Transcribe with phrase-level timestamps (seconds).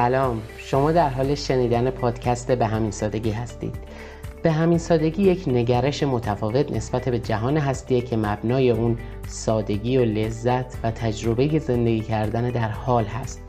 [0.00, 0.42] سلام.
[0.58, 3.74] شما در حال شنیدن پادکست به همین سادگی هستید.
[4.42, 10.04] به همین سادگی یک نگرش متفاوت نسبت به جهان هستیه که مبنای اون سادگی و
[10.04, 13.42] لذت و تجربه زندگی کردن در حال هست.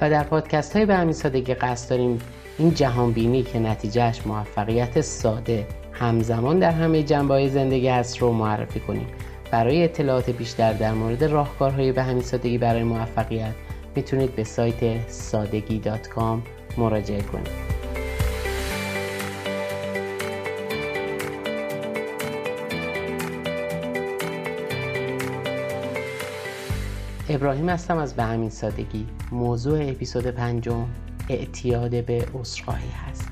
[0.00, 2.18] و در پادکست های به همین سادگی قصد داریم
[2.58, 8.80] این جهان بینی که نتیجهش موفقیت ساده همزمان در همه جنبه زندگی هست رو معرفی
[8.80, 9.06] کنیم.
[9.50, 13.54] برای اطلاعات بیشتر در مورد راهکارهای به همین سادگی برای موفقیت
[13.96, 16.42] می‌تونید به سایت سادگی دات کام
[16.78, 17.76] مراجعه کنید.
[27.28, 29.06] ابراهیم هستم از به همین سادگی.
[29.32, 30.86] موضوع اپیزود پنجم
[31.28, 33.28] اعتیاد به عذرخواهی هست.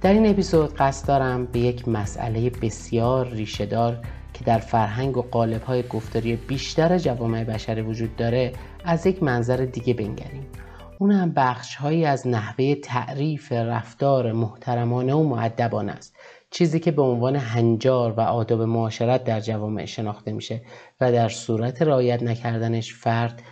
[0.00, 3.98] در این اپیزود قصد دارم به یک مسئله بسیار ریشهدار
[4.40, 8.52] که در فرهنگ و قالب‌های گفتاری بیشتر جوامع بشری وجود داره
[8.84, 10.46] از یک منظر دیگه بنگریم.
[10.98, 16.16] اون هم بخش هایی از نحوه تعریف رفتار محترمانه و معدبانه است.
[16.50, 20.62] چیزی که به عنوان هنجار و آداب معاشرت در جوامع شناخته میشه
[21.00, 23.42] و در صورت رعایت نکردنش فرد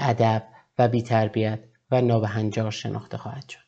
[0.00, 0.42] ادب
[0.78, 1.58] و تربیت
[1.90, 3.66] و نابهنجار شناخته خواهد شد.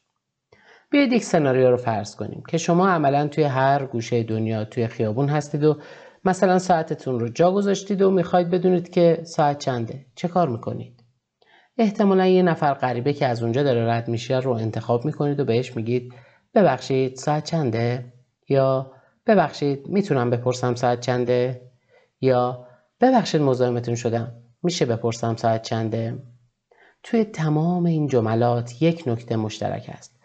[0.90, 5.28] بیاید یک سناریو رو فرض کنیم که شما عملا توی هر گوشه دنیا توی خیابون
[5.28, 5.78] هستید و
[6.24, 10.06] مثلا ساعتتون رو جا گذاشتید و می‌خواید بدونید که ساعت چنده.
[10.14, 11.04] چه کار می‌کنید؟
[11.78, 15.76] احتمالا یه نفر غریبه که از اونجا داره رد میشه رو انتخاب می‌کنید و بهش
[15.76, 16.14] میگید
[16.54, 18.12] ببخشید ساعت چنده؟
[18.48, 18.92] یا
[19.26, 21.60] ببخشید می‌تونم بپرسم ساعت چنده؟
[22.20, 22.66] یا
[23.00, 26.18] ببخشید مزاحمتون شدم میشه بپرسم ساعت چنده؟
[27.02, 30.17] توی تمام این جملات یک نکته مشترک است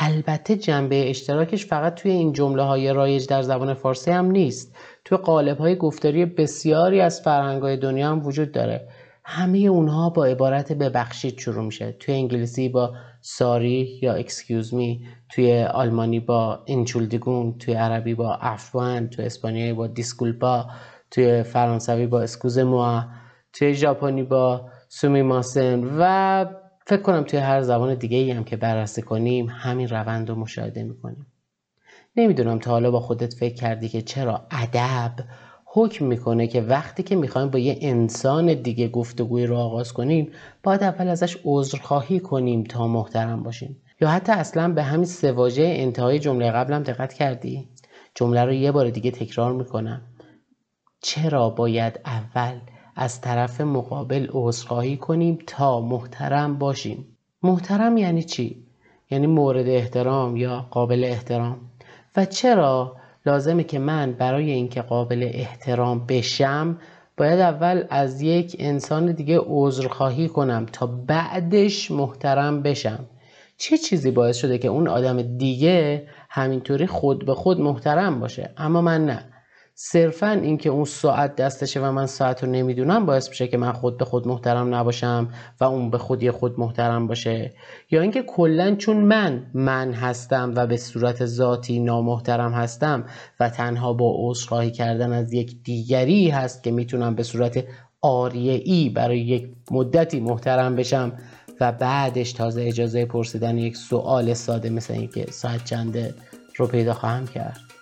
[0.00, 4.76] البته جنبه اشتراکش فقط توی این جمله های رایج در زبان فارسی هم نیست.
[5.04, 8.88] توی قالب های گفتاری بسیاری از فرهنگ های دنیا هم وجود داره.
[9.24, 11.92] همه اونها با عبارت ببخشید شروع میشه.
[11.92, 19.08] توی انگلیسی با sorry یا excuse me توی آلمانی با Entschuldigung توی عربی با عفوا
[19.08, 20.66] توی اسپانیایی با disculpa
[21.10, 23.04] توی فرانسوی با excusez-moi
[23.52, 26.44] توی ژاپنی با すみません و
[26.88, 30.82] فکر کنم توی هر زبان دیگه ای هم که بررسی کنیم همین روند رو مشاهده
[30.82, 31.26] می‌کنیم.
[32.16, 35.12] نمی‌دونم تا حالا با خودت فکر کردی که چرا ادب
[35.64, 40.32] حکم می‌کنه که وقتی که می‌خوایم با یه انسان دیگه گفتگوی رو آغاز کنیم
[40.62, 43.82] باید اول ازش عذرخواهی کنیم تا محترم باشیم.
[44.00, 47.68] یا حتی اصلا به همین سواژه انتهای جمله قبلم دقت کردی؟
[48.14, 50.02] جمله رو یه بار دیگه تکرار می‌کنم.
[51.00, 52.58] چرا باید اول
[53.00, 57.06] از طرف مقابل عذرخواهی کنیم تا محترم باشیم.
[57.42, 58.64] محترم یعنی چی؟
[59.10, 61.56] یعنی مورد احترام یا قابل احترام.
[62.16, 66.78] و چرا لازمه که من برای اینکه قابل احترام بشم
[67.16, 73.04] باید اول از یک انسان دیگه عذرخواهی کنم تا بعدش محترم بشم.
[73.56, 78.80] چه چیزی باعث شده که اون آدم دیگه همینطوری خود به خود محترم باشه؟ اما
[78.80, 79.24] من نه.
[79.80, 83.98] صرفا اینکه اون ساعت دستشه و من ساعت رو نمی‌دونم باعث میشه که من خود
[83.98, 85.28] به خود محترم نباشم
[85.60, 87.52] و اون به خودی خود محترم باشه.
[87.90, 93.04] یا اینکه کلا چون من من هستم و به صورت ذاتی نامحترم هستم
[93.40, 97.64] و تنها با عذرخواهی کردن از یک دیگری هست که می‌تونم به صورت
[98.02, 101.12] آریه ای برای یک مدتی محترم بشم
[101.60, 106.14] و بعدش تازه اجازه پرسیدن یک سوال ساده مثل اینکه ساعت چنده
[106.56, 107.77] رو پیدا خواهم کرد.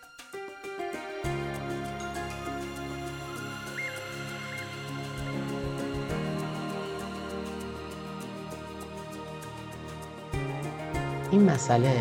[11.37, 11.93] این مسئله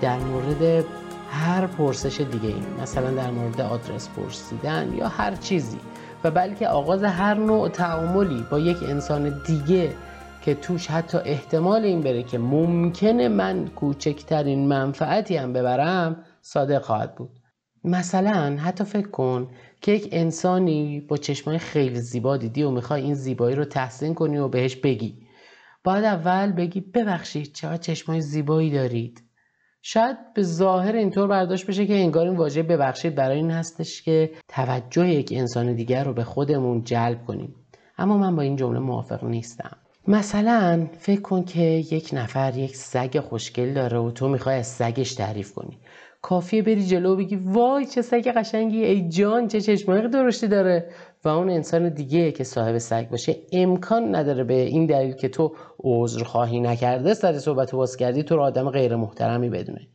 [0.00, 0.84] در مورد
[1.30, 5.78] هر پرسش دیگه ای مثلا در مورد آدرس پرسیدن یا هر چیزی.
[6.24, 9.92] و بلکه آغاز هر نوع تعاملی با یک انسان دیگه
[10.42, 17.14] که توش حتی احتمال این بره که ممکنه من کوچکترین منفعتی هم ببرم صادق خواهد
[17.14, 17.30] بود.
[17.84, 19.48] مثلا حتی فکر کن
[19.80, 24.38] که یک انسانی با چشمای خیلی زیبا دیدی و می‌خوای این زیبایی رو تحسین کنی
[24.38, 25.19] و بهش بگی.
[25.84, 29.22] باید اول بگی ببخشید چقدر چشمای زیبایی دارید.
[29.82, 34.30] شاید به ظاهر اینطور برداشت بشه که انگار این واژه ببخشید برای این هستش که
[34.48, 37.54] توجه یک انسان دیگر رو به خودمون جلب کنیم.
[37.98, 39.76] اما من با این جمله موافق نیستم.
[40.08, 45.14] مثلا فکر کن که یک نفر یک سگ خوشگل داره و تو می‌خوای از سگش
[45.14, 45.78] تعریف کنی.
[46.22, 50.90] کافیه بری جلو و بگی وای چه سگ قشنگی ای جان چه چشمای درشتی داره.
[51.24, 55.54] و اون انسان دیگه که صاحب سگ باشه امکان نداره به این دلیل که تو
[56.24, 59.88] خواهی نکرده سر صحبت باز کردی تو رو آدم غیر محترمی بدونه.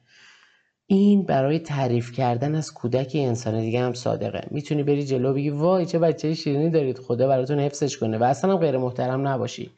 [0.88, 4.48] این برای تعریف کردن از کودک انسان دیگه هم صادقه.
[4.52, 8.18] می‌تونی بری جلو بگی وای چه بچه شیرینی دارید خدا براتون حفظش کنه.
[8.18, 9.72] و اصلا هم غیر محترم نباشی.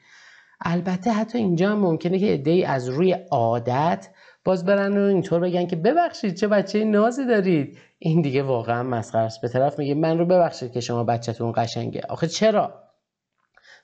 [0.61, 4.07] البته حتی اینجا هم ممکنه که ای از روی عادت
[4.47, 7.77] باز برن و اینطور بگن که ببخشید چه بچه نازی دارید.
[7.99, 9.41] این دیگه واقعا مسخره است.
[9.41, 12.01] به طرف میگه من رو ببخشید که شما بچهتون قشنگه.
[12.09, 12.73] آخه چرا؟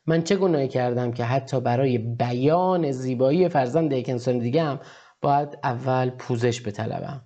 [0.05, 4.79] من چه گناهی کردم که حتی برای بیان زیبایی فرزند یک انسان دیگه هم
[5.21, 7.21] باید اول پوزش بطلبم.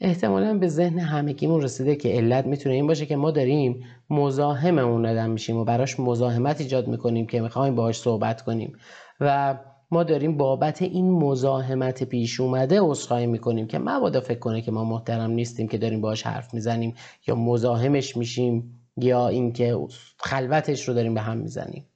[0.00, 5.06] احتمالا به ذهن همگیمون رسیده که علت می‌تونه این باشه که ما داریم مزاحم اون
[5.06, 8.78] آدم میشیم و براش مزاحمت ایجاد می‌کنیم که می‌خوایم باهاش صحبت کنیم.
[9.20, 9.58] و
[9.90, 14.84] ما داریم بابت این مزاحمت پیش اومده عذرخواهی می‌کنیم که مبادا فکر کنه که ما
[14.84, 16.94] محترم نیستیم که داریم باهاش حرف می‌زنیم
[17.26, 19.78] یا مزاحمش میشیم یا اینکه
[20.18, 21.86] خلوتش رو داریم به هم می‌زنیم.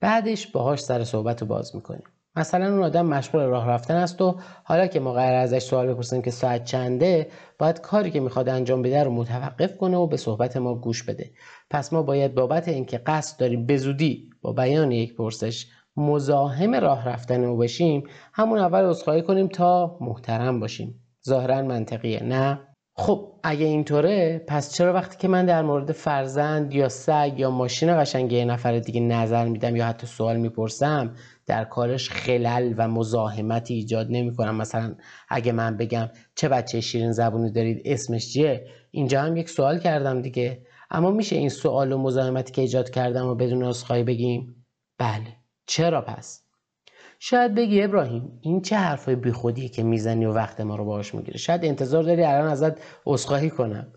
[0.00, 2.04] بعدش باهاش سر صحبت رو باز می‌کنیم.
[2.36, 6.22] مثلا اون آدم مشغول راه رفتن است و حالا که ما قرار ازش سوال بپرسیم
[6.22, 10.56] که ساعت چنده باید کاری که می‌خواد انجام بده رو متوقف کنه و به صحبت
[10.56, 11.30] ما گوش بده.
[11.70, 13.96] پس ما باید بابت اینکه قصد داریم به
[14.42, 18.04] با بیان یک پرسش مزاحم راه رفتن او بشیم
[18.34, 21.02] همون اول عذرخواهی کنیم تا محترم باشیم.
[21.26, 22.60] ظاهرا منطقیه نه؟
[22.98, 28.00] خب اگه اینطوره پس چرا وقتی که من در مورد فرزند یا سگ یا ماشین
[28.00, 31.14] قشنگ یه نفر دیگه نظر میدم یا حتی سوال می‌پرسم
[31.46, 34.94] در کارش خلل و مزاحمتی ایجاد نمی کنم مثلا
[35.28, 40.22] اگه من بگم چه بچه شیرین زبونی دارید اسمش چیه؟ اینجا هم یک سوال کردم
[40.22, 40.62] دیگه.
[40.90, 44.64] اما میشه این سوال و مزاحمتی که ایجاد کردم و بدون عذرخواهی بگیم؟
[44.98, 45.45] بله.
[45.66, 46.42] چرا پس؟
[47.18, 51.38] شاید بگی ابراهیم این چه حرفای بیخودیه که می‌زنی و وقت ما رو باهاش می‌گیره
[51.38, 52.72] شاید انتظار داری الان ازت
[53.06, 53.92] عذرخواهی کنم.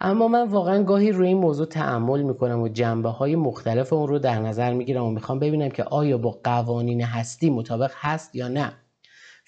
[0.00, 4.18] اما من واقعا گاهی روی این موضوع تعمل می‌کنم و جنبه های مختلف اون رو
[4.18, 8.72] در نظر می‌گیرم و می‌خوام ببینم که آیا با قوانین هستی مطابق هست یا نه.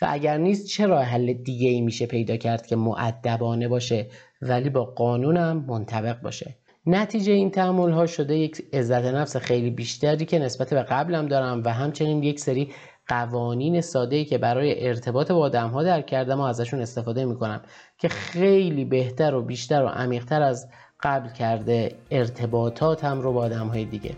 [0.02, 4.10] و اگر نیست چه راه حل دیگه ای میشه پیدا کرد که معدبانه باشه
[4.42, 6.56] ولی با قانونم منطبق باشه؟
[6.86, 11.62] نتیجه این تعمل ها شده یک عزت نفس خیلی بیشتری که نسبت به قبلم دارم
[11.64, 12.72] و همچنین یک سری
[13.08, 17.60] قوانین ساده که برای ارتباط با آدم ها در کردم و ازشون استفاده می‌کنم
[17.98, 20.68] که خیلی بهتر و بیشتر و عمیقتر از
[21.02, 24.14] قبل کرده ارتباطاتم رو با آدم های دیگه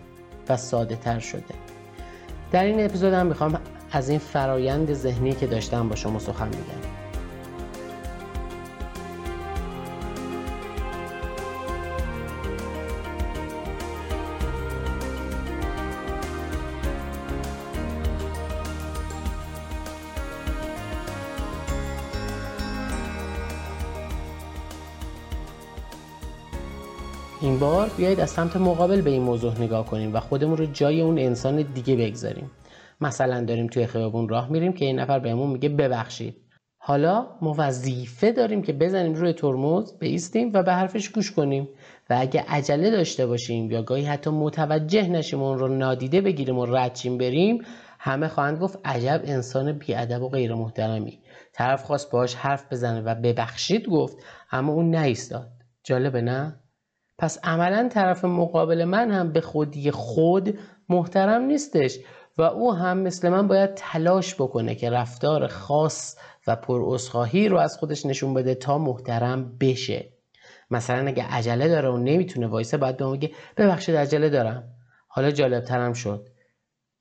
[0.49, 1.43] و ساده تر شده.
[2.51, 3.59] در این اپیزود هم می‌خوام
[3.91, 7.02] از این فرایند ذهنی که داشتم با شما سخن بگم.
[27.43, 31.01] این بار بیایید از سمت مقابل به این موضوع نگاه کنیم و خودمون رو جای
[31.01, 32.51] اون انسان دیگه بگذاریم.
[33.01, 36.37] مثلا داریم توی خیابون راه میریم که این نفر بهمون میگه ببخشید.
[36.77, 41.69] حالا ما وظیفه داریم که بزنیم روی ترمز بیستیم و به حرفش گوش کنیم.
[42.09, 46.65] و اگه عجله داشته باشیم یا گاهی حتی متوجه نشیم اون رو نادیده بگیریم و
[46.65, 47.61] ردچیم بریم
[47.99, 51.19] همه خواهند گفت عجب انسان بیادب و غیر محترمی.
[51.53, 54.17] طرف خواست باش حرف بزنه و ببخشید گفت
[54.51, 55.49] اما اون نایستاد
[55.83, 56.62] جالبه نه؟
[57.17, 61.99] پس عملا طرف مقابل من هم به خودی خود محترم نیستش
[62.37, 66.17] و او هم مثل من باید تلاش بکنه که رفتار خاص
[66.47, 66.97] و پر
[67.49, 70.09] رو از خودش نشون بده تا محترم بشه.
[70.71, 74.63] مثلا اگه عجله داره و نمی‌تونه وایسه باید به بگه ببخشید عجله دارم.
[75.07, 76.27] حالا جالب ترم شد.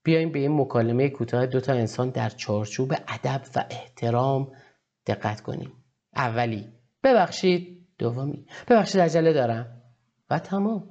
[0.04, 4.52] بیایم به این مکالمه کوتاه دوتا انسان در چارچوب ادب و احترام
[5.07, 5.73] دقت کنیم.
[6.16, 6.69] اولی
[7.04, 7.78] ببخشید.
[7.99, 9.82] دومی ببخشید عجله دارم.
[10.33, 10.85] و تمام.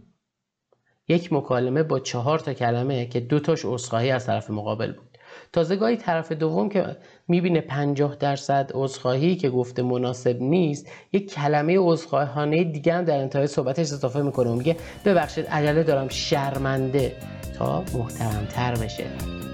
[1.08, 5.18] یک مکالمه با چهار تا کلمه که دو تاش عذرخواهی از طرف مقابل بود.
[5.54, 11.78] تازه گاهی طرف دوم که می‌بینه 50 درصد عذرخواهی که گفته مناسب نیست یک کلمه
[11.80, 17.16] عذرخواهانه دیگه هم در انتهای صحبتش اضافه می‌کنه و میگه ببخشید عجله دارم شرمنده.
[17.58, 19.51] تا محترمتر بشه.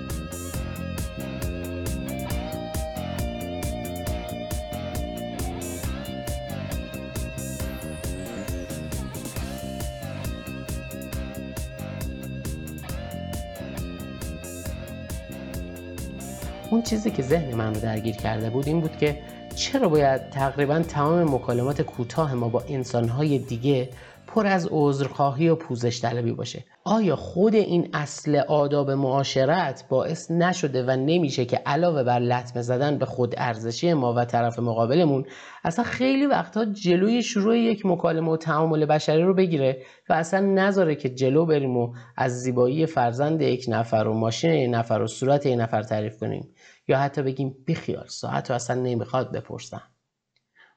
[16.70, 19.20] اون چیزی که ذهن من رو درگیر کرده بود این بود که
[19.56, 23.90] چرا باید تقریبا تمام مکالمات کوتاه ما با انسانهای دیگه
[24.38, 26.64] پر از عذرخواهی و پوزش طلبی باشه.
[26.84, 32.98] آیا خود این اصل آداب معاشرت باعث نشده و نمیشه که علاوه بر لطمه زدن
[32.98, 35.26] به خود ارزشی ما و طرف مقابلمون
[35.64, 40.96] اصلا خیلی وقتها جلوی شروع یک مکالمه و تعامل بشری رو بگیره و اصلا نذاره
[40.96, 45.46] که جلو بریم و از زیبایی فرزند یک نفر و ماشین یک نفر و صورت
[45.46, 46.50] یک نفر تعریف کنیم؟
[46.88, 49.97] یا حتی بگیم بیخیال ساعت رو اصلا نمی‌خواد بپرسم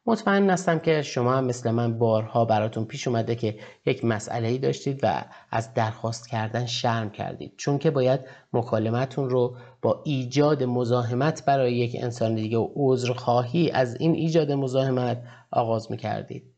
[0.06, 4.58] مطمئن هستم که شما هم مثل من بارها براتون پیش اومده که یک مسئله ای
[4.58, 8.20] داشتید و از درخواست کردن شرم کردید چون که باید
[8.52, 15.22] مکالمتون رو با ایجاد مزاحمت برای یک انسان دیگه و عذرخواهی از این ایجاد مزاحمت
[15.50, 16.54] آغاز می‌کردید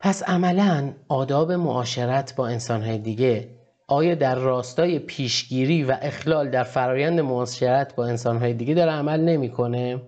[0.00, 3.56] پس عملا آداب معاشرت با انسانهای دیگه
[3.88, 10.02] آیا در راستای پیشگیری و اخلال در فرایند معاشرت با انسانهای دیگه داره عمل نمی‌کنه؟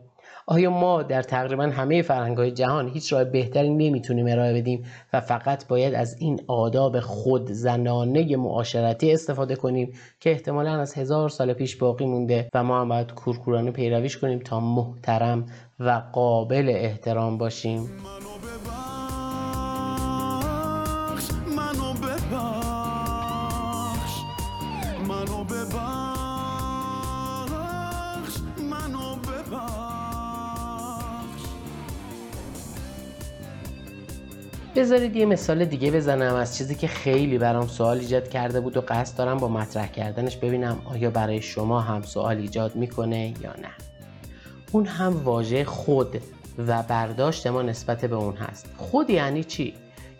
[0.50, 2.04] آیا ما در تقریبا همه
[2.36, 7.52] های جهان هیچ راه بهتری نمی‌تونیم ارائه بدیم و فقط باید از این آداب خود
[7.52, 12.88] زنانه معاشرتی استفاده کنیم که احتمالا از هزار سال پیش باقی مونده و ما هم
[12.88, 15.46] باید کورکورانه پیرویش کنیم تا محترم
[15.80, 17.90] و قابل احترام باشیم؟
[34.76, 38.80] بذارید یه مثال دیگه بزنم از چیزی که خیلی برام سوال ایجاد کرده بود و
[38.88, 43.70] قصد دارم با مطرح کردنش ببینم آیا برای شما هم سوال ایجاد می‌کنه یا نه
[44.72, 46.20] اون هم واژه خود
[46.58, 49.74] و برداشت ما نسبت به اون هست خود یعنی چی؟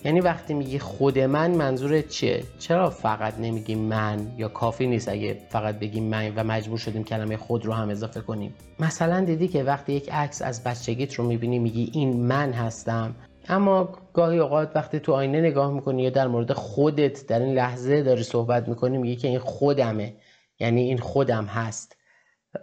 [0.04, 5.38] یعنی وقتی میگی خود من منظورت چیه؟ چرا فقط نمیگی من یا کافی نیست اگه
[5.48, 9.62] فقط بگیم من و مجبور شدیم کلمه خود رو هم اضافه کنیم مثلا دیدی که
[9.62, 13.14] وقتی یک عکس از بچگیت رو می‌بینی میگی این من هستم
[13.48, 18.02] اما گاهی اوقات وقتی تو آینه نگاه می‌کنی یا در مورد خودت در این لحظه
[18.02, 20.16] داری صحبت می‌کنی میگی که این خودمه
[20.58, 21.96] یعنی این خودم هست.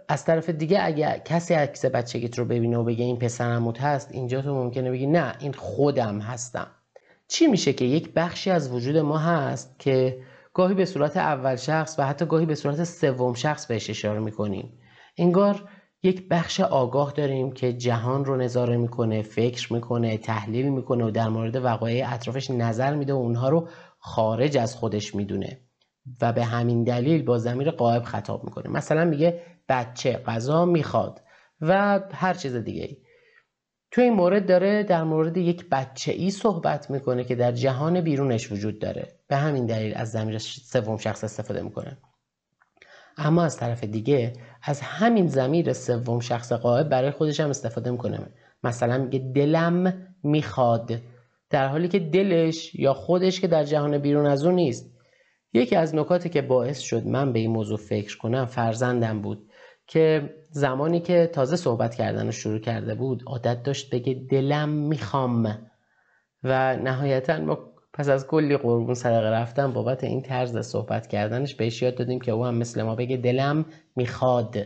[0.08, 4.42] از طرف دیگه اگه کسی عکس بچگیت رو ببینه و بگه این پسرموت هست اینجا
[4.42, 6.66] تو ممکنه بگی نه این خودم هستم.
[7.28, 10.18] چی میشه که یک بخشی از وجود ما هست که
[10.54, 14.78] گاهی به صورت اول شخص و حتی گاهی به صورت سوم شخص بهش اشاره می‌کنیم.
[15.18, 15.68] انگار
[16.06, 21.28] یک بخش آگاه داریم که جهان رو نظاره می‌کنه فکر می‌کنه تحلیل می‌کنه و در
[21.28, 25.60] مورد وقایع اطرافش نظر میده و اونها رو خارج از خودش می‌دونه
[26.22, 28.70] و به همین دلیل با زمیر قائب خطاب می‌کنه.
[28.70, 31.22] مثلا میگه بچه غذا می‌خواد
[31.60, 32.96] و هر چیز دیگه ای
[33.90, 38.52] تو این مورد داره در مورد یک بچه ای صحبت می‌کنه که در جهان بیرونش
[38.52, 39.08] وجود داره.
[39.28, 41.98] به همین دلیل از زمیر سوم شخص استفاده می‌کنه.
[43.16, 44.32] اما از طرف دیگه
[44.62, 48.18] از همین زمیر سوم شخص قائب برای خودش هم استفاده می‌کنه.
[48.64, 50.92] مثلا میگه دلم می‌خواد.
[51.50, 54.96] در حالی که دلش یا خودش که در جهان بیرون از اون نیست.
[55.52, 59.50] یکی از نکاتی که باعث شد من به این موضوع فکر کنم فرزندم بود
[59.86, 65.58] که زمانی که تازه صحبت کردن رو شروع کرده بود عادت داشت بگه دلم می‌خوام.
[66.42, 67.58] و نهایتا ما
[67.96, 72.32] پس از کلی قربون صدقه رفتن بابت این طرز صحبت کردنش بهش یاد دادیم که
[72.32, 73.64] او هم مثل ما بگه دلم
[73.96, 74.56] می‌خواد.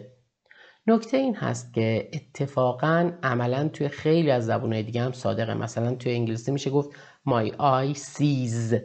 [0.86, 5.54] نکته این هست که اتفاقا عملا توی خیلی از زبونهای دیگه هم صادقه.
[5.54, 6.90] مثلا توی انگلیسی میشه گفت
[7.28, 8.76] my eye sees.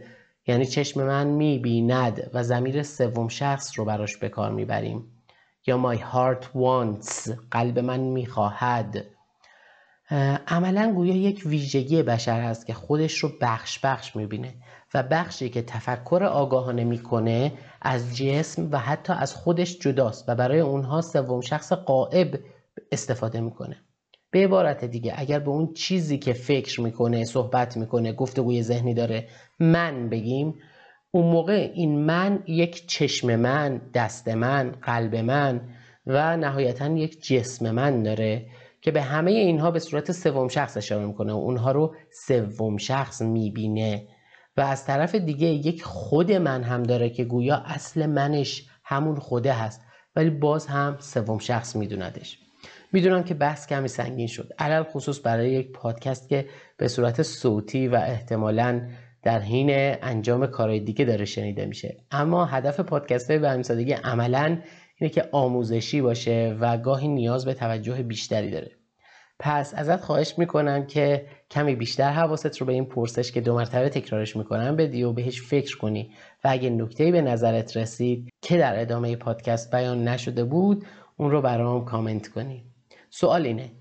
[0.47, 5.03] یعنی چشم من می‌بیند و زمیر سوم شخص رو براش به کار می‌بریم.
[5.67, 7.31] یا my heart wants.
[7.51, 9.05] قلب من می‌خواهد.
[10.47, 14.53] عملا گویا یک ویژگی بشر هست که خودش رو بخش بخش می‌بینه
[14.93, 20.59] و بخشی که تفکر آگاهانه می‌کنه از جسم و حتی از خودش جداست و برای
[20.59, 22.39] اونها سوم شخص قائب
[22.91, 23.77] استفاده می‌کنه.
[24.31, 29.27] به عبارت دیگه اگر به اون چیزی که فکر می‌کنه صحبت می‌کنه گفتگوی ذهنی داره
[29.59, 30.55] من بگیم
[31.11, 35.61] اون موقع این من یک چشم من دست من قلب من
[36.07, 38.45] و نهایتا یک جسم من داره.
[38.85, 43.21] که به همه اینها به صورت سوم شخص اشاره می‌کنه و اونها رو سوم شخص
[43.21, 44.07] می‌بینه.
[44.57, 49.53] و از طرف دیگه یک خود من هم داره که گویا اصل منش همون خوده
[49.53, 49.81] هست
[50.15, 52.39] ولی باز هم سوم شخص میدوندش
[52.91, 54.53] می‌دونم که بحث کمی سنگین شد.
[54.59, 56.45] علل خصوص برای یک پادکست که
[56.77, 58.81] به صورت صوتی و احتمالا
[59.23, 59.69] در حین
[60.01, 61.97] انجام کارهای دیگه داره شنیده میشه.
[62.11, 64.57] اما هدف پادکست به سادگی عملا
[64.95, 68.71] اینه که آموزشی باشه و گاهی نیاز به توجه بیشتری داره.
[69.39, 73.89] پس ازت خواهش می‌کنم که کمی بیشتر حواست رو به این پرسش که دو مرتبه
[73.89, 76.11] تکرارش می‌کنم بدی و بهش فکر کنی.
[76.43, 80.85] و اگه نکتهی به نظرت رسید که در ادامه پادکست بیان نشده بود
[81.17, 82.63] اون رو برام کامنت کنی.
[83.09, 83.71] سوال اینه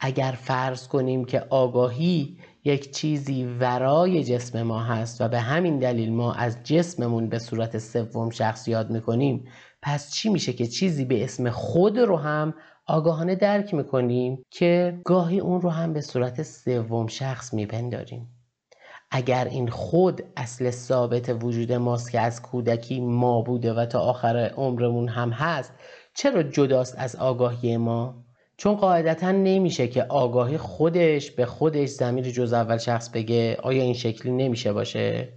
[0.00, 6.12] اگر فرض کنیم که آگاهی یک چیزی ورای جسم ما هست و به همین دلیل
[6.12, 9.44] ما از جسممون به صورت سوم شخص یاد می‌کنیم
[9.82, 12.54] پس چی میشه که چیزی به اسم خود رو هم
[12.86, 18.28] آگاهانه درک می‌کنیم که گاهی اون رو هم به صورت سوم شخص میپنداریم.
[19.10, 24.36] اگر این خود اصل ثابت وجود ماست که از کودکی ما بوده و تا آخر
[24.56, 25.72] عمرمون هم هست
[26.14, 28.24] چرا جداست از آگاهی ما؟
[28.56, 33.94] چون قاعدتا نمیشه که آگاهی خودش به خودش زمیر جز اول شخص بگه آیا این
[33.94, 35.32] شکلی نمیشه باشه؟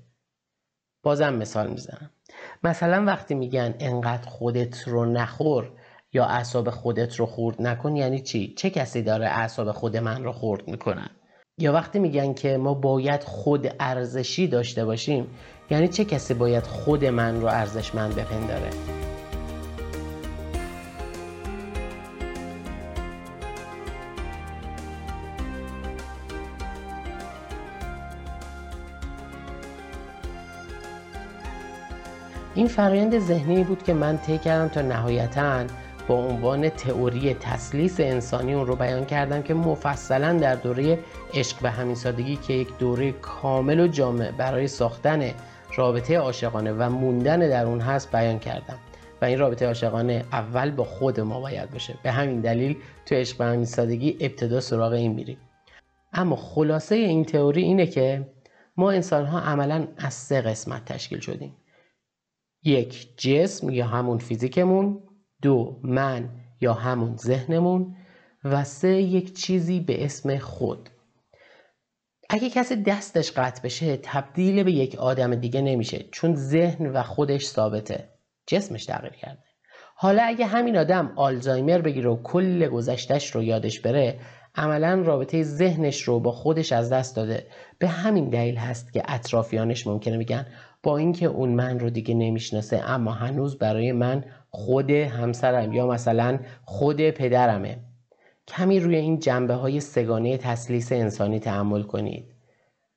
[1.04, 2.10] بازم مثال می‌زنم.
[2.66, 5.72] مثلا وقتی میگن انقدر خودت رو نخور
[6.14, 10.32] یا اعصاب خودت رو خورد نکن یعنی چی؟ چه کسی داره اعصاب خود من رو
[10.32, 11.10] خورد می‌کنن
[11.58, 15.28] یا وقتی میگن که ما باید خود ارزشی داشته باشیم
[15.70, 18.70] یعنی چه کسی باید خود من رو ارزشمند بپنداره؟
[32.56, 35.66] این فرایند ذهنی بود که من طی کردم تا نهایتا
[36.08, 41.00] با عنوان تئوری تسلیس انسانی اون رو بیان کردم که مفصلا در دوره
[41.34, 45.32] عشق به همین سادگی که یک دوره کامل و جامع برای ساختن
[45.76, 48.78] رابطه عاشقانه و موندن در اون هست بیان کردم.
[49.22, 51.94] و این رابطه عاشقانه اول با خود ما باید باشه.
[52.04, 55.38] به همین دلیل تو عشق به همین سادگی ابتدا سراغ این میریم.
[56.14, 58.28] اما خلاصه این تئوری اینه که
[58.78, 61.56] ما انسان ها عملا از سه قسمت تشکیل شدیم.
[62.66, 65.04] یک جسم یا همون فیزیکمون
[65.42, 66.30] دو من
[66.62, 67.96] یا همون ذهنمون
[68.44, 70.90] و سه یک چیزی به اسم خود.
[72.30, 77.46] اگه کسی دستش قطع بشه تبدیل به یک آدم دیگه نمیشه چون ذهن و خودش
[77.46, 78.10] ثابته.
[78.48, 79.44] جسمش تغییر کرده.
[79.96, 84.20] حالا اگه همین آدم آلزایمر بگیره و کل گذشتش رو یادش بره
[84.56, 87.48] عملا رابطه ذهنش رو با خودش از دست داده.
[87.80, 90.46] به همین دلیل هست که اطرافیانش ممکنه میگن
[90.86, 96.40] با اینکه اون من رو دیگه نمی‌شناسه اما هنوز برای من خود همسرم یا مثلا
[96.66, 97.80] خود پدرمه.
[98.48, 102.36] کمی روی این جنبه های سگانه تسلیس انسانی تحمل کنید.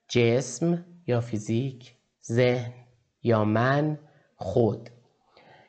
[0.08, 2.72] جسم یا فیزیک ذهن
[3.22, 3.98] یا من
[4.36, 4.90] خود.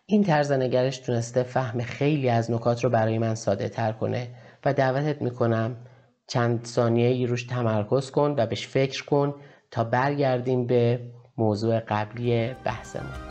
[0.05, 4.27] این طرز نگرش تونسته فهم خیلی از نکات رو برای من ساده تر کنه
[4.65, 5.75] و دعوتت می‌کنم
[6.27, 9.35] چند ثانیه ای روش تمرکز کن و بهش فکر کن
[9.71, 10.99] تا برگردیم به
[11.39, 13.29] موضوع قبلی بحثمون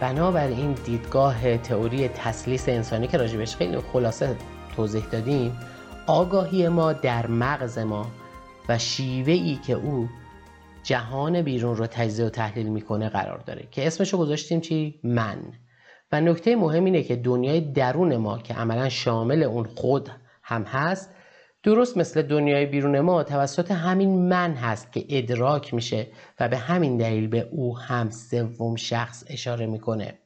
[0.00, 4.36] بنابراین دیدگاه تئوری تسلیس انسانی که راجبش خیلی خلاصه
[4.76, 5.58] توضیح دادیم
[6.06, 8.06] آگاهی ما در مغز ما
[8.68, 10.08] و شیوه ای که او
[10.82, 15.38] جهان بیرون رو تجزیه و تحلیل می‌کنه قرار داره که اسمشو گذاشتیم چی؟ من
[16.12, 20.10] و نکته مهم اینه که دنیای درون ما که عملا شامل اون خود
[20.42, 21.10] هم هست
[21.62, 26.06] درست مثل دنیای بیرون ما توسط همین من هست که ادراک میشه
[26.40, 30.18] و به همین دلیل به او هم سوم شخص اشاره می‌کنه.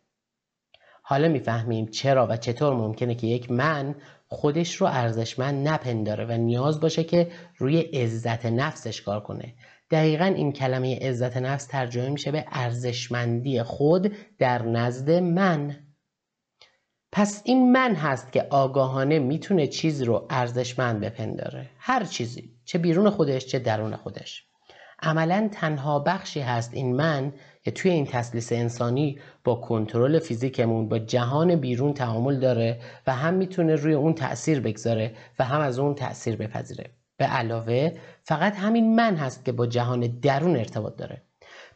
[1.03, 3.95] حالا می‌فهمیم چرا و چطور ممکنه که یک من
[4.29, 9.55] خودش رو ارزشمند نپنداره و نیاز باشه که روی عزت نفسش کار کنه.
[9.91, 15.77] دقیقا این کلمه عزت نفس ترجمه میشه به ارزشمندی خود در نزد من.
[17.13, 21.71] پس این من هست که آگاهانه می‌تونه چیزی رو ارزشمند بپنداره.
[21.79, 24.45] هر چیزی چه بیرون خودش چه درون خودش.
[25.03, 30.99] عملا تنها بخشی هست این من که توی این تسلیس انسانی با کنترل فیزیکمون با
[30.99, 35.95] جهان بیرون تعامل داره و هم می‌تونه روی اون تاثیر بگذاره و هم از اون
[35.95, 36.91] تاثیر بپذیره.
[37.17, 41.23] به علاوه فقط همین من هست که با جهان درون ارتباط داره.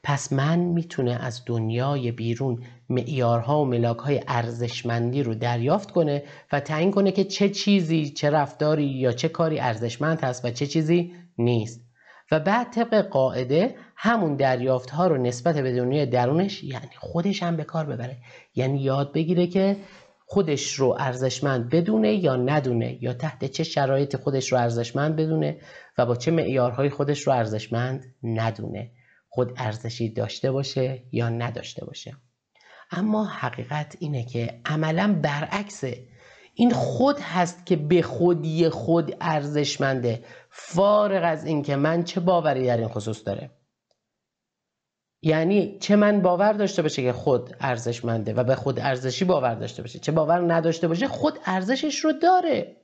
[0.03, 6.23] پس من می‌تونه از دنیای بیرون معیارها و ملاکهای ارزشمندی رو دریافت کنه
[6.53, 10.67] و تعیین کنه که چه چیزی چه رفتاری یا چه کاری ارزشمند هست و چه
[10.67, 11.89] چیزی نیست.
[12.31, 17.57] و بعد طبق قاعده همون دریافت ها رو نسبت به دنیای درونش یعنی خودش هم
[17.57, 18.17] به کار ببره.
[18.55, 19.77] یعنی یاد بگیره که
[20.31, 25.61] خودش رو ارزشمند بدونه یا ندونه یا تحت چه شرایط خودش رو ارزشمند بدونه
[25.99, 28.91] و با چه معیارهای خودش رو ارزشمند ندونه.
[29.29, 32.17] خود ارزشی داشته باشه یا نداشته باشه.
[32.91, 36.09] اما حقیقت اینه که عملا برعکسه.
[36.55, 40.25] این خود هست که به خودی خود ارزشمنده.
[40.51, 43.51] فارغ از اینکه من چه باوری در این خصوص داره.
[45.23, 49.83] یعنی چه من باور داشته باشه که خود ارزشمنده و به خود ارزشی باور داشته
[49.83, 52.77] باشه چه باور نداشته باشه خود ارزشش رو داره.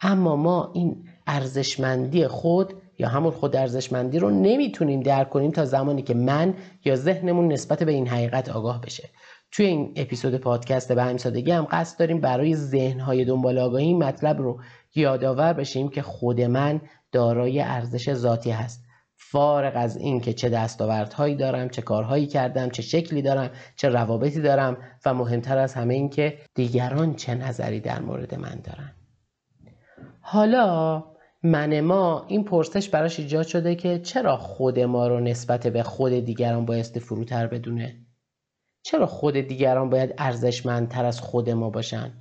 [0.00, 6.02] اما ما این ارزشمندی خود یا همون خود ارزشمندی رو نمی‌تونیم درک کنیم تا زمانی
[6.02, 9.10] که من یا ذهنمون نسبت به این حقیقت آگاه بشه.
[9.50, 14.04] توی این اپیزود پادکست به همین سادگی هم قصد داریم برای ذهنهای دنبال آگاهی این
[14.04, 14.60] مطلب رو
[14.94, 16.80] یادآور بشیم که خود من
[17.12, 18.81] دارای ارزش ذاتی هست.
[19.30, 24.40] فارغ از این که چه دستاوردهایی دارم چه کارهایی کردم چه شکلی دارم چه روابطی
[24.40, 28.92] دارم و مهمتر از همه این که دیگران چه نظری در مورد من دارن.
[30.20, 31.04] حالا
[31.42, 36.12] من ما این پرسش براش ایجاد شده که چرا خود ما رو نسبت به خود
[36.12, 37.96] دیگران بایستی فروتر بدونه؟
[38.82, 42.12] چرا خود دیگران باید ارزشمندتر از خود ما باشن؟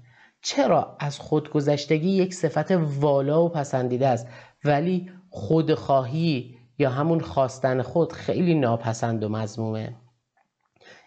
[0.41, 4.27] چرا از خودگذشتگی یک صفت والا و پسندیده است؟
[4.63, 9.95] ولی خودخواهی یا همون خواستن خود خیلی ناپسند و مزمومه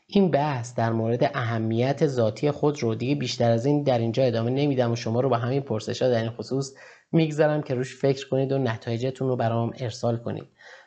[0.06, 4.50] این بحث در مورد اهمیت ذاتی خود رو دیگه بیشتر از این در اینجا ادامه
[4.50, 6.74] نمیدم و شما رو با همین پرسش ها در این خصوص
[7.12, 10.44] می‌گذارم که روش فکر کنید و نتایجتون رو برام ارسال کنید.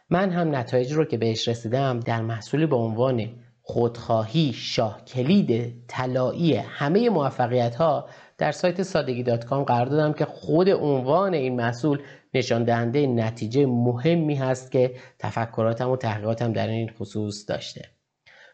[0.09, 3.29] من هم نتایج رو که بهش رسیدم در محصولی به عنوان
[3.61, 10.25] خودخواهی شاه کلید طلایی همه موفقیت ها در سایت سادگی دات کام قرار دادم که
[10.25, 11.99] خود عنوان این محصول
[12.33, 17.81] نشان دهنده نتیجه مهمی هست که تفکراتم و تحقیقاتم در این خصوص داشته.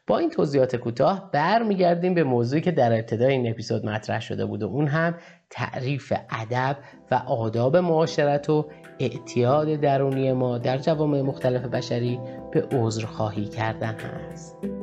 [0.08, 4.64] با این توضیحات کوتاه برمیگردیم به موضوعی که در ابتدای این اپیزود مطرح شده بود
[4.64, 5.16] و اون هم
[5.50, 6.78] تعریف ادب
[7.12, 12.20] و آداب معاشرت و اعتیاد درونی ما در جوامع مختلف بشری
[12.52, 14.83] به عذرخواهی کردن هست.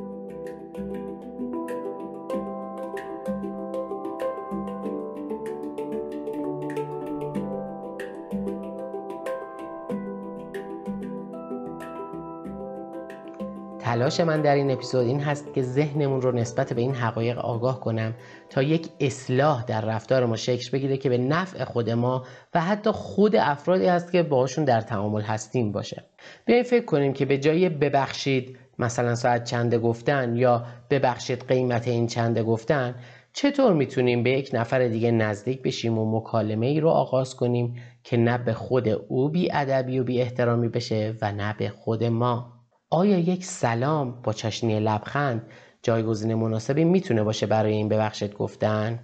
[14.11, 17.81] تلاش من در این اپیزود این هست که ذهنمون رو نسبت به این حقایق آگاه
[17.81, 18.15] کنم
[18.51, 22.91] تا یک اصلاح در رفتار ما شکل بگیره که به نفع خود ما و حتی
[22.91, 26.05] خود افرادی هست که باشون در تعامل هستیم باشه.
[26.45, 32.07] بیاین فکر کنیم که به جای ببخشید مثلا ساعت چنده گفتن یا ببخشید قیمت این
[32.07, 32.95] چنده گفتن
[33.33, 38.17] چطور می‌تونیم به یک نفر دیگه نزدیک بشیم و مکالمه ای رو آغاز کنیم که
[38.17, 42.60] نه به خود او بی ادبی و بی احترامی بشه و نه به خود ما؟
[42.93, 45.43] آیا یک سلام با چشنی لبخند
[45.83, 48.99] جایگزین مناسبی می‌تونه باشه برای این ببخشید گفتن؟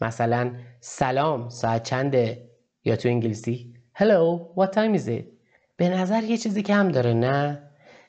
[0.00, 2.48] مثلا سلام ساعت چنده؟
[2.84, 5.24] یا تو انگلیسی Hello what time is it
[5.76, 7.62] به نظر یه چیزی کم داره نه؟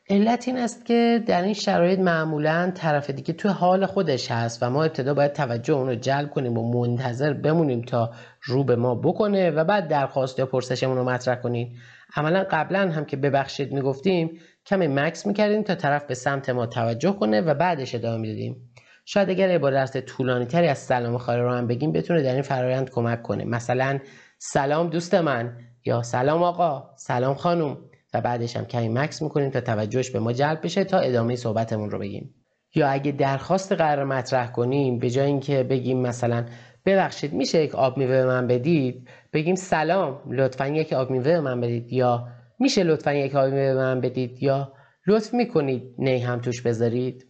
[0.09, 4.69] علت این است که در این شرایط معمولا طرف دیگه تو حال خودش هست و
[4.69, 8.11] ما ابتدا باید توجه اون رو جلب کنیم و منتظر بمونیم تا
[8.43, 11.75] رو به ما بکنه و بعد درخواست یا پرسشمون رو مطرح کنیم.
[12.15, 17.11] عملا قبلا هم که ببخشید می‌گفتیم کمی مکس می‌کردیم تا طرف به سمت ما توجه
[17.11, 18.69] کنه و بعدش ادامه می‌دادیم
[19.05, 22.89] شاید اگر عبارت طولانی تری از سلام خاله رو هم بگیم بتونه در این فرایند
[22.89, 23.45] کمک کنه.
[23.45, 23.99] مثلا
[24.37, 27.77] سلام دوست من یا سلام آقا سلام خانم.
[28.13, 31.91] و بعدش هم کمی مکس می‌کنیم تا توجهش به ما جلب بشه تا ادامه صحبتمون
[31.91, 32.35] رو بگیم.
[32.75, 36.45] یا اگه درخواست قرار مطرح کنیم به جای اینکه بگیم مثلا
[36.85, 41.93] ببخشید میشه یک آب میوه من بدید؟ بگیم سلام لطفا یک آب میوه من بدید.
[41.93, 42.27] یا
[42.63, 44.73] میشه لطفا یک آب میوه به من بدید یا
[45.07, 47.27] لطف می‌کنید نی هم توش بذارید؟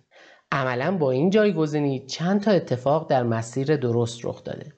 [0.51, 4.73] عملا با این جایگزینی چند تا اتفاق در مسیر درست رخ داده.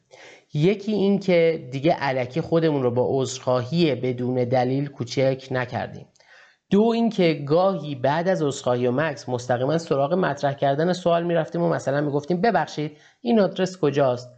[0.54, 6.06] یکی این که دیگه علکی خودمون رو با عذرخواهی بدون دلیل کوچک نکردیم.
[6.70, 11.70] دو اینکه گاهی بعد از عذرخواهی و مکس مستقیما سراغ مطرح کردن سوال می‌رفتیم و
[11.70, 14.30] مثلا می‌گفتیم ببخشید این آدرس کجاست؟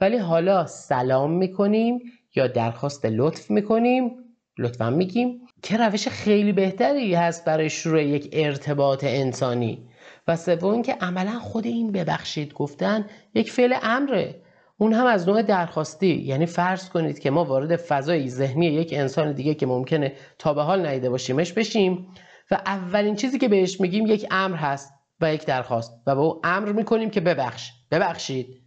[0.00, 1.98] ولی حالا سلام می‌کنیم
[2.36, 4.10] یا درخواست لطف می‌کنیم؟
[4.58, 5.45] لطفا میگیم.
[5.62, 9.88] که روش خیلی بهتری هست برای شروع یک ارتباط انسانی.
[10.28, 14.42] و سوم که عملا خود این ببخشید گفتن یک فعل امره.
[14.78, 16.14] اون هم از نوع درخواستی.
[16.14, 20.62] یعنی فرض کنید که ما وارد فضای ذهنی یک انسان دیگه که ممکنه تا به
[20.62, 22.08] حال ندیده باشیمش بشیم
[22.50, 25.92] و اولین چیزی که بهش میگیم یک امر هست و یک درخواست.
[26.06, 27.70] و به او امر می‌کنیم که ببخش.
[27.90, 28.62] ببخشید.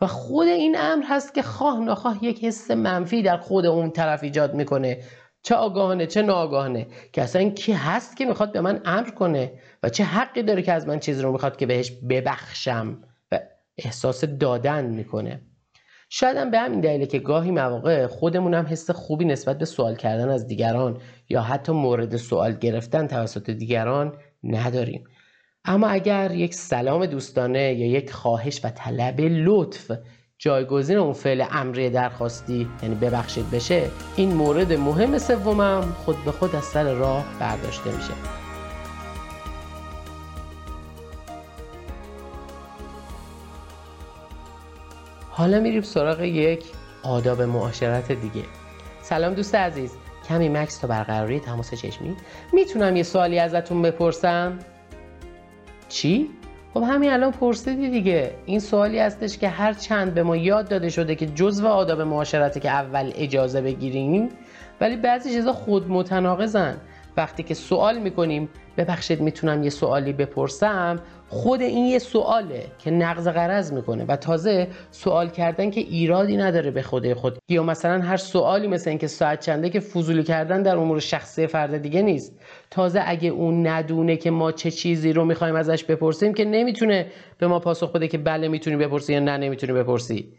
[0.00, 4.22] و خود این امر هست که خواه نخواه یک حس منفی در خود اون طرف
[4.22, 5.02] ایجاد می‌کنه.
[5.42, 6.86] چه آگاهانه چه ناآگاهانه.
[7.12, 10.72] که اصلا کی هست که می‌خواد به من امر کنه و چه حقی داره که
[10.72, 13.40] از من چیزی رو می‌خواد که بهش ببخشم و
[13.78, 15.40] احساس دادن می‌کنه.
[16.10, 19.96] شاید هم به همین دلیله که گاهی مواقع خودمون هم حس خوبی نسبت به سوال
[19.96, 25.04] کردن از دیگران یا حتی مورد سوال گرفتن توسط دیگران نداریم.
[25.64, 29.92] اما اگر یک سلام دوستانه یا یک خواهش و طلب لطف
[30.40, 36.56] جایگزین اون فعل امری درخواستی یعنی ببخشید بشه این مورد مهم سومم خود به خود
[36.56, 38.12] از سر راه برداشته میشه.
[45.30, 46.64] حالا میریم سراغ یک
[47.02, 48.44] آداب معاشرت دیگه.
[49.02, 49.92] سلام دوست عزیز.
[50.28, 52.16] کمی مکس تا برقراری تماس چشمی.
[52.52, 54.58] می‌تونم یه سوالی ازتون بپرسم؟
[55.88, 56.30] چی؟
[56.74, 58.34] خب همین الان پرسیدی دیگه.
[58.46, 62.60] این سوالی هستش که هر چند به ما یاد داده شده که جزو آداب معاشرته
[62.60, 64.28] که اول اجازه بگیریم
[64.80, 66.76] ولی بعضی چیزا خود متناقضن
[67.18, 71.00] وقتی که سوال می‌کنیم ببخشید می‌تونم یه سوالی بپرسم.
[71.28, 76.70] خود این یه سواله که نقض قرض می‌کنه و تازه سوال کردن که ایرادی نداره
[76.70, 77.38] به خود خود.
[77.48, 81.78] یا مثلا هر سوالی مثل اینکه ساعت چنده که فضولی کردن در امور شخصی فرد
[81.78, 82.40] دیگه نیست.
[82.70, 87.06] تازه اگه اون ندونه که ما چه چیزی رو می‌خوایم ازش بپرسیم که نمی‌تونه
[87.38, 90.32] به ما پاسخ بده که بله می‌تونی بپرسی یا نه نمی‌تونی بپرسی.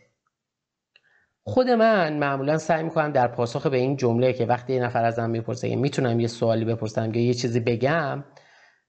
[1.50, 5.30] خود من معمولا سعی می‌کنم در پاسخ به این جمله که وقتی یه نفر ازم
[5.30, 8.24] می‌پرسه می‌تونم یه سوالی بپرسم یا یه چیزی بگم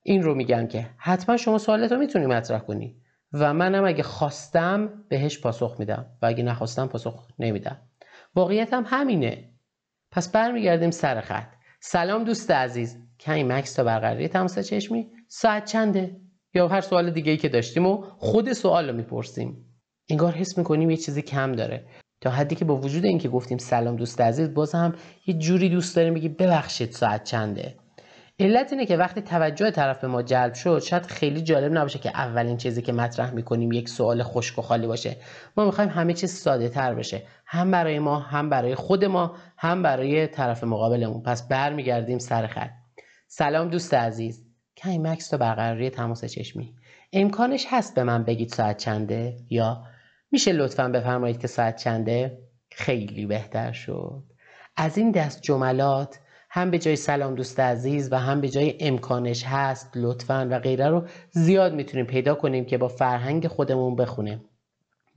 [0.03, 2.97] این رو میگم که حتما شما سوالتو می‌تونی مطرح کنی
[3.33, 7.77] و منم اگه خواستم بهش پاسخ میدم و اگه نخواستم پاسخ نمیدم.
[8.35, 9.51] واقعیت هم همینه.
[10.11, 11.53] پس برمیگردیم سر خط.
[11.81, 12.97] سلام دوست عزیز.
[13.21, 16.17] کمی مکس تا برقراری تماس چشمی؟ ساعت چنده؟
[16.55, 19.67] یا هر سوال دیگه ای که داشتیم و خود سوال رو می‌پرسیم.
[20.11, 21.87] انگار حس می‌کنیم یه چیزی کم داره.
[22.21, 24.95] تا حدی که با وجود اینکه گفتیم سلام دوست عزیز باز هم
[25.27, 27.75] یه جوری دوست داریم بگی ببخشید ساعت چنده.
[28.41, 32.09] علت اینه که وقتی توجه طرف به ما جلب شد شاید خیلی جالب نباشه که
[32.09, 35.17] اولین چیزی که مطرح می‌کنیم یک سوال خشک و خالی باشه.
[35.57, 37.23] ما می‌خوایم همه چیز ساده تر بشه.
[37.47, 41.23] هم برای ما هم برای خود ما هم برای طرف مقابلمون.
[41.23, 42.71] پس برمیگردیم سر خط.
[43.29, 44.45] سلام دوست عزیز.
[44.77, 46.75] کمی مکس تا برقراری تماس چشمی.
[47.13, 49.83] امکانش هست به من بگید ساعت چنده یا
[50.31, 52.39] میشه لطفا بفرمایید که ساعت چنده؟
[52.73, 54.23] خیلی بهتر شد.
[54.77, 56.19] از این دست جملات
[56.51, 60.89] هم به جای سلام دوست عزیز و هم به جای امکانش هست لطفا و غیره
[60.89, 64.41] رو زیاد می‌تونیم پیدا کنیم که با فرهنگ خودمون بخونه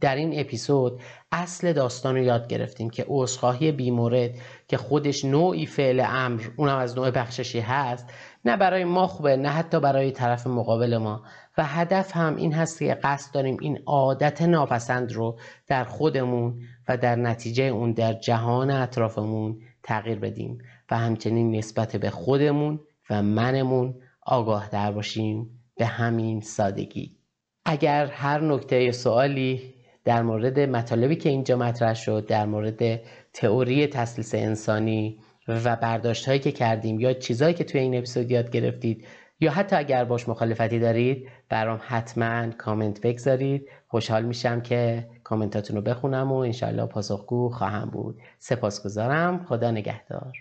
[0.01, 4.31] در این اپیزود اصل داستان رو یاد گرفتیم که عذرخواهی بیمورد
[4.67, 8.09] که خودش نوعی فعل امر اونم از نوع بخششی هست
[8.45, 11.23] نه برای ما خوبه نه حتی برای طرف مقابل ما.
[11.57, 16.97] و هدف هم این هست که قصد داریم این عادت ناپسند رو در خودمون و
[16.97, 20.57] در نتیجه اون در جهان اطرافمون تغییر بدیم
[20.91, 27.17] و همچنین نسبت به خودمون و منمون آگاه در باشیم به همین سادگی.
[27.65, 29.73] اگر هر نکته سوالی
[30.05, 33.01] در مورد مطالبی که اینجا مطرح شد در مورد
[33.33, 38.51] تئوری تسلیس انسانی و برداشت هایی که کردیم یا چیزهایی که توی این اپیزود یاد
[38.51, 39.05] گرفتید
[39.43, 43.69] یا حتی اگر باش مخالفتی دارید برام حتما کامنت بگذارید.
[43.87, 48.21] خوشحال میشم که کامنتاتون رو بخونم و انشالله پاسخگو خواهم بود.
[48.39, 49.45] سپاسگزارم.
[49.45, 50.33] خدا نگهدار.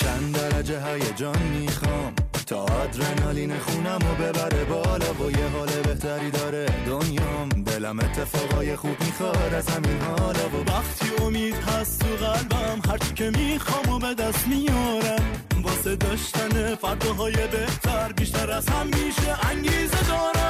[0.00, 1.91] چند درجه هیجان می‌خوام.
[2.92, 6.66] آدرنالین خونم و ببره بالا و یه حال بهتری داره.
[6.86, 13.14] دنیام دلم اتفاقای خوب می‌خواد از همین حالا و وقتی امید هست تو قلبم هرچی
[13.14, 15.24] که می‌خوام و به دست میارم.
[15.62, 20.41] واسه داشتن فرداهای بهتر بیشتر از هم میشه انگیزه دارم.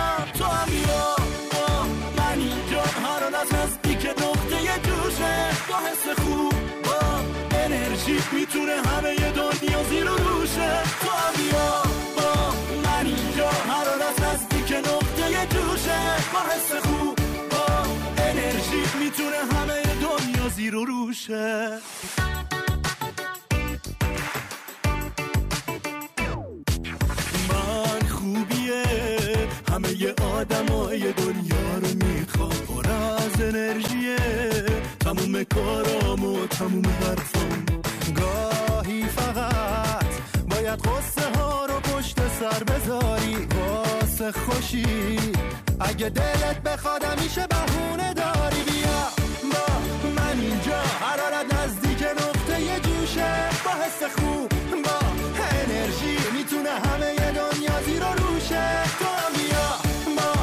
[20.83, 21.71] دنیا زیر و روشه
[27.49, 28.85] من خوبیه.
[29.73, 32.51] همه آدمای دنیا رو می‌خوام.
[32.51, 34.17] پر از انرژیه.
[35.01, 37.65] تموم کارام و تموم حرفام.
[38.15, 40.07] گاهی فقط
[40.51, 43.37] باید قصه ها رو پشت سر بذاری.
[43.37, 45.17] واسه خوشی.
[45.81, 48.63] اگه دلت بخواد همیشه بهونه داری.
[48.63, 49.22] بیا.
[50.35, 53.35] من اینجا حرارت نزدیک نقطه جوشه.
[53.65, 54.49] با حس خوب
[54.85, 54.99] با
[55.51, 58.83] انرژی می‌تونه همه دنیا زیر روشه.
[58.99, 59.69] تو هم بیا
[60.17, 60.35] با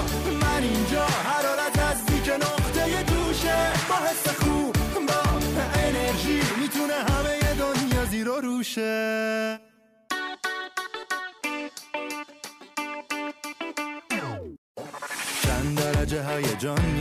[0.42, 1.06] من اینجا.
[1.06, 3.58] حرارت نزدیک نقطه جوشه.
[3.90, 4.76] با حس خوب
[5.08, 5.22] با
[5.74, 9.60] انرژی می‌تونه همه دنیا زیر روشه.
[15.44, 16.99] چند درجه هیجان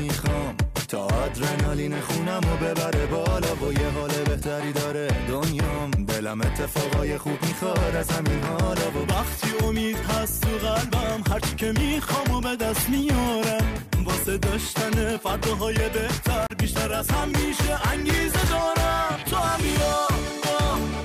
[1.38, 5.90] آدرنالین خونم و ببره بالا و یه حال بهتری داره دنیام.
[5.90, 11.72] دلم اتفاقای خوب می‌خواد از همین حالا و وقتی امید هست تو قلبم هرچی که
[11.72, 13.74] می‌خوام و به دست میارم.
[14.04, 19.18] واسه داشتن فرداهای بهتر بیشتر از هم میشه انگیزه دارم.
[19.30, 20.08] تو هم یا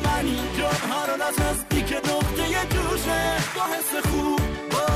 [0.06, 0.70] من اینجا.
[0.70, 3.22] هر از نزدیک نقطه جوشه.
[3.56, 4.42] با حس خوب
[4.72, 4.88] با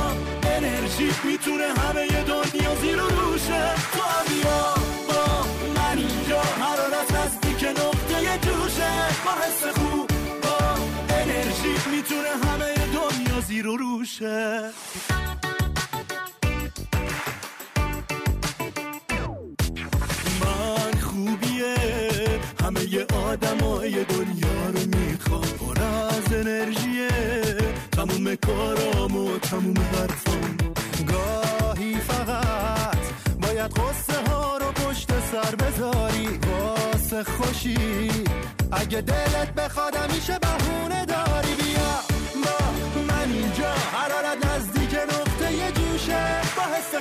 [0.50, 3.74] انرژی می‌تونه همه دنیا زیر و روشه.
[3.92, 4.74] تو هم بیا
[14.08, 14.62] روشه
[20.40, 21.76] من خوبیه.
[22.64, 25.42] همه آدمای دنیا رو می‌خوام.
[25.42, 27.08] پر از انرژیه.
[27.92, 30.56] تموم کارام و تموم حرفام.
[31.06, 32.98] گاهی فقط
[33.40, 36.28] باید قصه ها رو پشت سر بذاری.
[36.28, 38.10] واسه خوشی.
[38.72, 40.37] اگه دلت بخواد میشه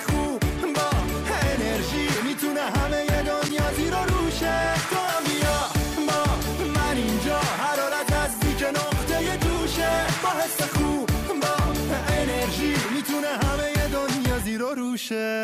[0.07, 0.39] خوب
[0.75, 0.89] با
[1.51, 2.07] انرژی.
[2.27, 4.57] می‌تونه همه دنیا زیر و روشه
[4.89, 5.59] تو بیا.
[6.07, 6.21] با
[6.75, 11.09] من اینجا حرارت نزدیک نقطه جوشه با حس خوب
[11.41, 11.55] با
[12.19, 12.73] انرژی.
[12.95, 15.36] می‌تونه همه دنیا زیر و روشه.